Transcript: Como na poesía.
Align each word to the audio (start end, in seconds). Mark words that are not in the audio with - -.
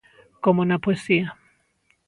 Como 0.43 0.61
na 0.69 0.77
poesía. 0.85 1.27